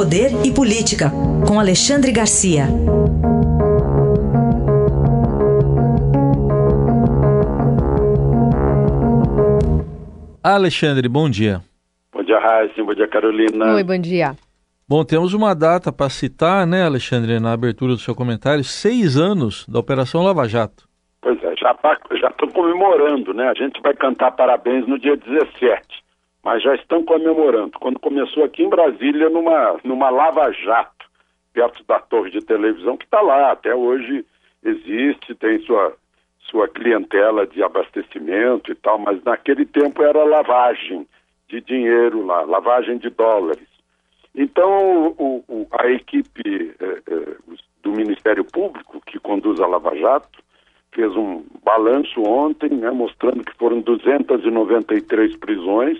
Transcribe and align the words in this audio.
Poder 0.00 0.30
e 0.46 0.50
Política, 0.50 1.10
com 1.46 1.60
Alexandre 1.60 2.10
Garcia. 2.10 2.64
Alexandre, 10.42 11.06
bom 11.06 11.28
dia. 11.28 11.60
Bom 12.14 12.22
dia, 12.22 12.38
Raíssa. 12.38 12.82
Bom 12.82 12.94
dia, 12.94 13.06
Carolina. 13.08 13.74
Oi, 13.74 13.84
bom 13.84 13.98
dia. 13.98 14.32
Bom, 14.88 15.04
temos 15.04 15.34
uma 15.34 15.54
data 15.54 15.92
para 15.92 16.08
citar, 16.08 16.66
né, 16.66 16.82
Alexandre, 16.82 17.38
na 17.38 17.52
abertura 17.52 17.92
do 17.92 17.98
seu 17.98 18.14
comentário, 18.14 18.64
seis 18.64 19.18
anos 19.18 19.66
da 19.68 19.80
Operação 19.80 20.22
Lava 20.22 20.48
Jato. 20.48 20.88
Pois 21.20 21.36
é, 21.44 21.54
já 21.56 21.74
tá, 21.74 21.98
já 22.18 22.28
estão 22.28 22.48
comemorando, 22.48 23.34
né? 23.34 23.50
A 23.50 23.54
gente 23.54 23.78
vai 23.82 23.92
cantar 23.92 24.30
parabéns 24.30 24.88
no 24.88 24.98
dia 24.98 25.18
17, 25.18 26.00
mas 26.42 26.62
já 26.62 26.74
estão 26.74 27.04
comemorando. 27.04 27.78
Quando 27.78 27.98
começou 27.98 28.44
aqui 28.44 28.62
em 28.62 28.68
Brasília, 28.68 29.28
numa, 29.28 29.78
numa 29.84 30.10
Lava 30.10 30.50
Jato, 30.52 31.06
perto 31.52 31.84
da 31.84 31.98
torre 31.98 32.30
de 32.30 32.40
televisão, 32.40 32.96
que 32.96 33.04
está 33.04 33.20
lá, 33.20 33.52
até 33.52 33.74
hoje 33.74 34.24
existe, 34.64 35.34
tem 35.34 35.60
sua, 35.60 35.94
sua 36.40 36.68
clientela 36.68 37.46
de 37.46 37.62
abastecimento 37.62 38.70
e 38.70 38.74
tal, 38.74 38.98
mas 38.98 39.22
naquele 39.24 39.66
tempo 39.66 40.02
era 40.02 40.24
lavagem 40.24 41.06
de 41.48 41.60
dinheiro 41.60 42.24
lá, 42.24 42.42
lavagem 42.42 42.98
de 42.98 43.10
dólares. 43.10 43.68
Então, 44.34 45.14
o, 45.18 45.44
o, 45.48 45.66
a 45.72 45.90
equipe 45.90 46.74
eh, 46.80 47.02
eh, 47.10 47.36
do 47.82 47.90
Ministério 47.90 48.44
Público, 48.44 49.02
que 49.04 49.18
conduz 49.18 49.60
a 49.60 49.66
Lava 49.66 49.96
Jato, 49.96 50.38
fez 50.92 51.14
um 51.16 51.44
balanço 51.64 52.22
ontem, 52.22 52.70
né, 52.70 52.90
mostrando 52.90 53.44
que 53.44 53.56
foram 53.56 53.80
293 53.80 55.36
prisões, 55.36 55.98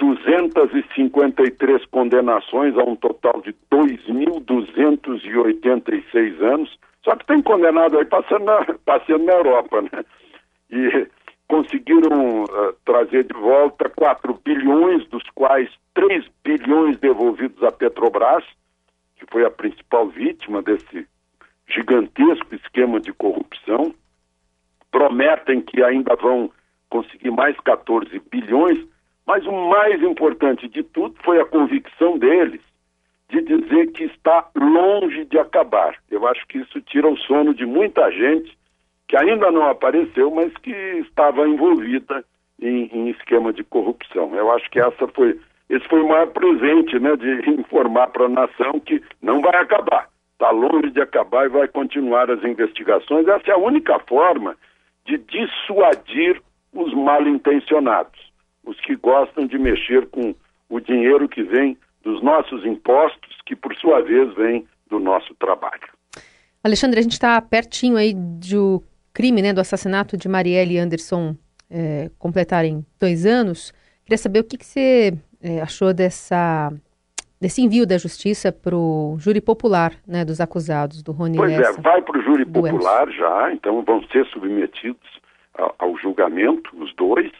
253 0.00 1.84
condenações 1.86 2.76
a 2.76 2.82
um 2.82 2.96
total 2.96 3.40
de 3.42 3.54
2.286 3.70 6.42
anos. 6.42 6.76
Só 7.04 7.14
que 7.14 7.24
tem 7.26 7.40
condenado 7.42 7.96
aí 7.98 8.06
passando 8.06 8.46
na, 8.46 8.64
passando 8.84 9.24
na 9.24 9.32
Europa, 9.32 9.82
né? 9.82 10.04
E 10.70 11.06
conseguiram 11.46 12.42
uh, 12.44 12.72
trazer 12.84 13.24
de 13.24 13.34
volta 13.34 13.88
4 13.90 14.40
bilhões, 14.44 15.06
dos 15.08 15.22
quais 15.34 15.70
3 15.94 16.24
bilhões 16.44 16.98
devolvidos 16.98 17.62
à 17.62 17.70
Petrobras, 17.70 18.42
que 19.16 19.26
foi 19.30 19.44
a 19.44 19.50
principal 19.50 20.08
vítima 20.08 20.62
desse 20.62 21.06
gigantesco 21.68 22.54
esquema 22.54 22.98
de 23.00 23.12
corrupção. 23.12 23.94
Prometem 24.90 25.60
que 25.60 25.82
ainda 25.82 26.16
vão 26.16 26.50
conseguir 26.88 27.30
mais 27.30 27.54
14 27.60 28.18
bilhões, 28.30 28.78
mas 29.26 29.46
o 29.46 29.52
mais 29.52 30.02
importante 30.02 30.68
de 30.68 30.82
tudo 30.82 31.14
foi 31.22 31.40
a 31.40 31.46
convicção 31.46 32.18
deles 32.18 32.60
de 33.28 33.42
dizer 33.42 33.92
que 33.92 34.04
está 34.04 34.48
longe 34.56 35.24
de 35.24 35.38
acabar. 35.38 35.96
Eu 36.10 36.26
acho 36.26 36.46
que 36.48 36.58
isso 36.58 36.80
tira 36.80 37.08
o 37.08 37.16
sono 37.16 37.54
de 37.54 37.64
muita 37.64 38.10
gente 38.10 38.58
que 39.08 39.16
ainda 39.16 39.50
não 39.50 39.68
apareceu, 39.68 40.30
mas 40.30 40.52
que 40.58 40.70
estava 40.70 41.48
envolvida 41.48 42.24
em, 42.60 42.88
em 42.92 43.08
esquema 43.10 43.52
de 43.52 43.64
corrupção. 43.64 44.34
Eu 44.34 44.52
acho 44.52 44.70
que 44.70 44.78
essa 44.78 45.08
foi, 45.08 45.38
esse 45.68 45.86
foi 45.88 46.00
o 46.00 46.08
maior 46.08 46.28
presente, 46.28 46.98
né, 46.98 47.16
de 47.16 47.50
informar 47.58 48.08
para 48.08 48.26
a 48.26 48.28
nação 48.28 48.78
que 48.80 49.02
não 49.20 49.40
vai 49.40 49.56
acabar, 49.56 50.08
está 50.32 50.50
longe 50.50 50.90
de 50.90 51.00
acabar 51.00 51.46
e 51.46 51.48
vai 51.48 51.66
continuar 51.66 52.30
as 52.30 52.42
investigações. 52.44 53.26
Essa 53.26 53.50
é 53.50 53.54
a 53.54 53.58
única 53.58 53.98
forma 54.00 54.56
de 55.06 55.18
dissuadir 55.18 56.40
os 56.72 56.94
mal 56.94 57.26
intencionados, 57.26 58.19
os 58.70 58.80
que 58.80 58.94
gostam 58.94 59.46
de 59.46 59.58
mexer 59.58 60.06
com 60.06 60.34
o 60.68 60.80
dinheiro 60.80 61.28
que 61.28 61.42
vem 61.42 61.76
dos 62.04 62.22
nossos 62.22 62.64
impostos, 62.64 63.36
que 63.44 63.56
por 63.56 63.74
sua 63.74 64.00
vez 64.00 64.32
vem 64.34 64.64
do 64.88 65.00
nosso 65.00 65.34
trabalho. 65.34 65.88
Alexandre, 66.62 67.00
a 67.00 67.02
gente 67.02 67.12
está 67.12 67.40
pertinho 67.40 67.96
aí 67.96 68.14
do 68.14 68.82
crime 69.12 69.42
né, 69.42 69.52
do 69.52 69.60
assassinato 69.60 70.16
de 70.16 70.28
Marielle 70.28 70.78
Anderson 70.78 71.34
é, 71.68 72.10
completarem 72.18 72.86
dois 72.98 73.26
anos. 73.26 73.72
Queria 74.04 74.18
saber 74.18 74.40
o 74.40 74.44
que, 74.44 74.56
que 74.56 74.64
você 74.64 75.12
é, 75.42 75.60
achou 75.60 75.92
dessa, 75.92 76.72
desse 77.40 77.60
envio 77.62 77.86
da 77.86 77.98
justiça 77.98 78.52
para 78.52 78.76
o 78.76 79.16
júri 79.18 79.40
popular 79.40 79.92
né, 80.06 80.24
dos 80.24 80.40
acusados, 80.40 81.02
do 81.02 81.12
Rony 81.12 81.36
Pois 81.36 81.58
Lessa, 81.58 81.80
é, 81.80 81.82
vai 81.82 82.02
para 82.02 82.18
o 82.18 82.22
júri 82.22 82.44
popular 82.44 83.10
já, 83.10 83.52
então 83.52 83.82
vão 83.82 84.02
ser 84.08 84.24
submetidos 84.26 85.20
ao, 85.54 85.74
ao 85.78 85.96
julgamento, 85.98 86.70
os 86.80 86.94
dois. 86.94 87.32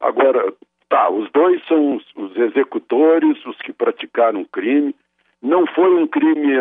Agora, 0.00 0.52
tá, 0.88 1.10
os 1.10 1.30
dois 1.32 1.64
são 1.66 1.96
os, 1.96 2.04
os 2.16 2.36
executores, 2.36 3.44
os 3.46 3.56
que 3.58 3.72
praticaram 3.72 4.40
o 4.40 4.48
crime. 4.48 4.94
Não 5.42 5.66
foi 5.66 5.94
um 5.94 6.06
crime 6.06 6.56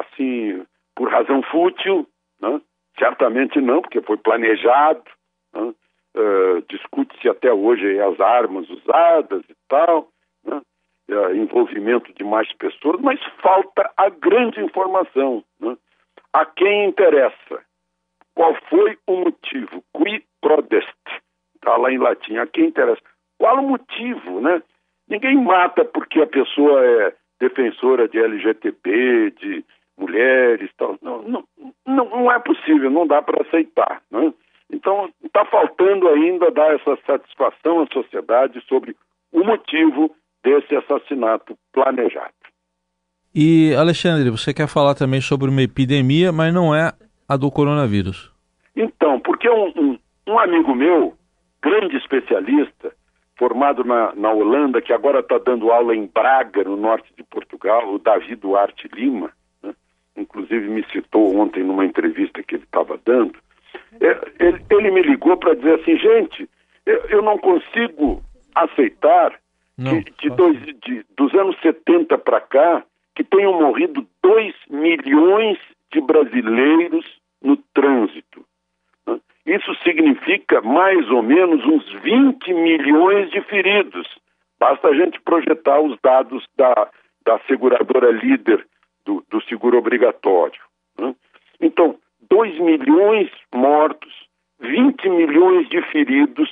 assim 0.00 0.64
por 0.94 1.10
razão 1.10 1.42
fútil, 1.42 2.06
né? 2.40 2.60
Certamente 2.98 3.60
não, 3.60 3.82
porque 3.82 4.00
foi 4.00 4.16
planejado. 4.16 5.02
Né? 5.52 5.74
Uh, 6.16 6.62
Discute-se 6.68 7.28
até 7.28 7.52
hoje 7.52 8.00
as 8.00 8.20
armas 8.20 8.70
usadas 8.70 9.42
e 9.48 9.54
tal, 9.68 10.08
né? 10.44 10.62
uh, 11.10 11.34
envolvimento 11.34 12.12
de 12.14 12.22
mais 12.22 12.52
pessoas, 12.52 13.00
mas 13.00 13.20
falta 13.42 13.90
a 13.96 14.08
grande 14.08 14.60
informação. 14.60 15.42
Né? 15.58 15.76
A 16.32 16.46
quem 16.46 16.88
interessa? 16.88 17.64
Qual 18.34 18.54
foi 18.68 18.96
o 19.06 19.16
motivo? 19.16 19.82
Qui 19.96 20.24
prodest? 20.40 20.94
Está 21.56 21.76
lá 21.76 21.90
em 21.90 21.98
latim. 21.98 22.36
A 22.36 22.46
quem 22.46 22.66
interessa? 22.66 23.02
Qual 23.44 23.58
o 23.58 23.68
motivo, 23.68 24.40
né? 24.40 24.62
Ninguém 25.06 25.36
mata 25.36 25.84
porque 25.84 26.18
a 26.18 26.26
pessoa 26.26 26.82
é 26.82 27.12
defensora 27.38 28.08
de 28.08 28.18
LGTB, 28.18 29.32
de 29.32 29.62
mulheres, 29.98 30.70
tal. 30.78 30.96
Não, 31.02 31.20
não, 31.20 31.44
não, 31.86 32.08
não 32.08 32.32
é 32.32 32.38
possível, 32.38 32.90
não 32.90 33.06
dá 33.06 33.20
para 33.20 33.42
aceitar. 33.42 34.00
Né? 34.10 34.32
Então, 34.72 35.10
está 35.22 35.44
faltando 35.44 36.08
ainda 36.08 36.50
dar 36.50 36.74
essa 36.74 36.96
satisfação 37.06 37.82
à 37.82 37.86
sociedade 37.92 38.62
sobre 38.66 38.96
o 39.30 39.44
motivo 39.44 40.10
desse 40.42 40.74
assassinato 40.74 41.54
planejado. 41.70 42.32
E, 43.34 43.74
Alexandre, 43.74 44.30
você 44.30 44.54
quer 44.54 44.68
falar 44.68 44.94
também 44.94 45.20
sobre 45.20 45.50
uma 45.50 45.60
epidemia, 45.60 46.32
mas 46.32 46.54
não 46.54 46.74
é 46.74 46.92
a 47.28 47.36
do 47.36 47.50
coronavírus. 47.50 48.32
Então, 48.74 49.20
porque 49.20 49.50
um, 49.50 49.70
um, 49.76 49.98
um 50.28 50.38
amigo 50.38 50.74
meu, 50.74 51.12
grande 51.60 51.94
especialista, 51.98 52.94
formado 53.36 53.84
na, 53.84 54.14
na 54.14 54.30
Holanda, 54.30 54.80
que 54.80 54.92
agora 54.92 55.20
está 55.20 55.38
dando 55.38 55.70
aula 55.72 55.94
em 55.94 56.06
Braga, 56.06 56.64
no 56.64 56.76
norte 56.76 57.12
de 57.16 57.22
Portugal, 57.24 57.92
o 57.92 57.98
Davi 57.98 58.34
Duarte 58.36 58.88
Lima, 58.92 59.30
inclusive 60.16 60.68
me 60.68 60.84
citou 60.92 61.36
ontem 61.36 61.62
numa 61.62 61.84
entrevista 61.84 62.42
que 62.42 62.54
ele 62.54 62.64
estava 62.64 62.98
dando, 63.04 63.34
é, 64.00 64.44
ele, 64.44 64.64
ele, 64.70 64.90
me 64.90 65.02
ligou 65.02 65.36
para 65.36 65.54
dizer 65.54 65.80
assim, 65.80 65.96
gente, 65.98 66.48
eu, 66.86 66.98
eu 67.08 67.22
não 67.22 67.38
consigo 67.38 68.22
aceitar 68.54 69.34
não, 69.76 70.02
que 70.02 70.28
de, 70.28 70.36
dois, 70.36 70.58
de, 70.60 71.04
dos 71.16 71.34
anos 71.34 71.56
70 71.60 72.16
para 72.18 72.40
cá 72.40 72.84
que 73.14 73.24
tenham 73.24 73.60
morrido 73.60 74.06
2 74.22 74.54
milhões 74.70 75.58
de 75.92 76.00
brasileiros. 76.00 77.04
Né? 77.04 77.10
Isso 79.54 79.72
significa 79.84 80.60
mais 80.62 81.08
ou 81.10 81.22
menos 81.22 81.64
uns 81.64 81.88
20 82.02 82.52
milhões 82.52 83.30
de 83.30 83.40
feridos. 83.42 84.08
Basta 84.58 84.88
a 84.88 84.94
gente 84.94 85.20
projetar 85.20 85.80
os 85.80 85.96
dados 86.02 86.44
da, 86.56 86.88
da 87.24 87.38
seguradora 87.46 88.10
líder 88.10 88.66
do, 89.06 89.24
do 89.30 89.40
seguro 89.42 89.78
obrigatório. 89.78 90.60
Né? 90.98 91.14
Então, 91.60 91.96
2 92.28 92.58
milhões 92.58 93.30
mortos, 93.54 94.12
20 94.58 95.08
milhões 95.10 95.68
de 95.68 95.80
feridos. 95.82 96.50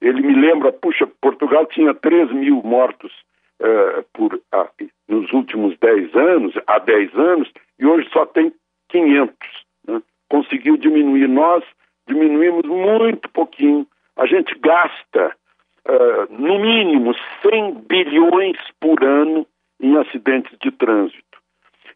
Ele 0.00 0.22
me 0.22 0.34
lembra, 0.34 0.72
puxa, 0.72 1.08
Portugal 1.20 1.66
tinha 1.66 1.92
3 1.92 2.30
mil 2.30 2.62
mortos 2.62 3.12
uh, 3.60 4.04
por, 4.12 4.34
uh, 4.34 4.88
nos 5.08 5.32
últimos 5.32 5.76
10 5.78 6.14
anos, 6.14 6.54
há 6.68 6.78
10 6.78 7.14
anos, 7.16 7.50
e 7.80 7.86
hoje 7.86 8.08
só 8.12 8.24
tem 8.26 8.52
500. 8.90 9.34
Né? 9.88 10.02
Conseguiu 10.28 10.76
diminuir. 10.76 11.26
Nós 11.26 11.64
diminuímos 12.08 12.64
muito 12.64 13.28
pouquinho. 13.30 13.86
A 14.16 14.26
gente 14.26 14.52
gasta, 14.58 15.36
uh, 15.86 16.32
no 16.32 16.58
mínimo, 16.58 17.14
100 17.42 17.84
bilhões 17.88 18.56
por 18.80 19.04
ano 19.04 19.46
em 19.80 19.96
acidentes 19.96 20.56
de 20.60 20.70
trânsito. 20.72 21.38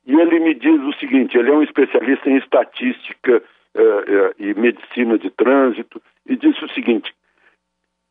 E 0.07 0.15
ele 0.15 0.39
me 0.41 0.55
diz 0.55 0.81
o 0.83 0.93
seguinte: 0.95 1.37
ele 1.37 1.51
é 1.51 1.53
um 1.53 1.63
especialista 1.63 2.29
em 2.29 2.37
estatística 2.37 3.43
eh, 3.75 4.05
eh, 4.07 4.35
e 4.39 4.55
medicina 4.55 5.17
de 5.17 5.31
trânsito, 5.31 6.03
e 6.27 6.37
disse 6.37 6.65
o 6.65 6.69
seguinte: 6.71 7.13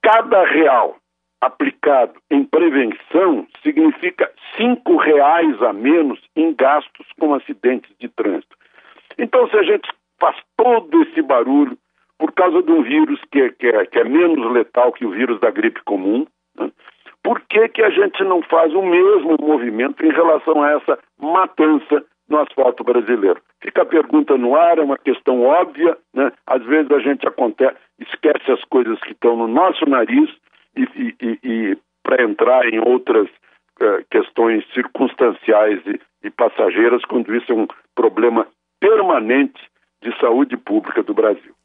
cada 0.01 0.45
real 0.45 0.97
aplicado 1.41 2.13
em 2.29 2.43
prevenção 2.43 3.47
significa 3.63 4.31
cinco 4.55 4.95
reais 4.97 5.61
a 5.61 5.73
menos 5.73 6.19
em 6.35 6.53
gastos 6.53 7.07
com 7.19 7.33
acidentes 7.33 7.91
de 7.99 8.07
trânsito. 8.07 8.55
Então, 9.17 9.49
se 9.49 9.57
a 9.57 9.63
gente 9.63 9.89
faz 10.19 10.37
todo 10.55 11.01
esse 11.03 11.21
barulho 11.21 11.77
por 12.21 12.31
causa 12.33 12.61
de 12.61 12.71
um 12.71 12.83
vírus 12.83 13.19
que 13.31 13.41
é, 13.41 13.49
que 13.49 13.65
é, 13.65 13.83
que 13.87 13.97
é 13.97 14.03
menos 14.03 14.51
letal 14.51 14.91
que 14.91 15.03
o 15.03 15.09
vírus 15.09 15.39
da 15.39 15.49
gripe 15.49 15.81
comum, 15.83 16.27
né? 16.55 16.71
por 17.23 17.41
que, 17.49 17.67
que 17.69 17.81
a 17.81 17.89
gente 17.89 18.23
não 18.23 18.43
faz 18.43 18.71
o 18.75 18.83
mesmo 18.83 19.37
movimento 19.41 20.05
em 20.05 20.11
relação 20.11 20.61
a 20.61 20.69
essa 20.73 20.99
matança 21.19 22.05
no 22.29 22.37
asfalto 22.37 22.83
brasileiro? 22.83 23.41
Fica 23.59 23.81
a 23.81 23.87
pergunta 23.87 24.37
no 24.37 24.55
ar, 24.55 24.77
é 24.77 24.83
uma 24.83 24.99
questão 24.99 25.41
óbvia, 25.41 25.97
né? 26.13 26.31
Às 26.45 26.63
vezes 26.63 26.91
a 26.91 26.99
gente 26.99 27.27
acontece, 27.27 27.75
esquece 27.99 28.51
as 28.51 28.63
coisas 28.65 28.99
que 28.99 29.13
estão 29.13 29.35
no 29.35 29.47
nosso 29.47 29.89
nariz 29.89 30.29
e, 30.77 31.15
e, 31.19 31.39
e, 31.43 31.77
para 32.03 32.23
entrar 32.23 32.71
em 32.71 32.79
outras 32.87 33.27
uh, 33.27 34.05
questões 34.11 34.63
circunstanciais 34.75 35.81
e, 35.87 35.99
e 36.23 36.29
passageiras, 36.29 37.03
quando 37.05 37.35
isso 37.35 37.51
é 37.51 37.55
um 37.55 37.67
problema 37.95 38.45
permanente 38.79 39.59
de 40.03 40.15
saúde 40.19 40.55
pública 40.55 41.01
do 41.01 41.15
Brasil. 41.15 41.55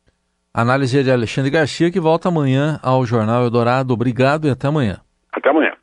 Análise 0.56 1.05
de 1.05 1.11
Alexandre 1.11 1.50
Garcia, 1.50 1.91
que 1.91 2.00
volta 2.00 2.31
amanhã 2.31 2.81
ao 2.82 3.05
Jornal 3.05 3.44
Eldorado. 3.44 3.93
Obrigado 3.93 4.49
e 4.49 4.50
até 4.50 4.67
amanhã. 4.67 5.03
Até 5.31 5.50
amanhã. 5.50 5.76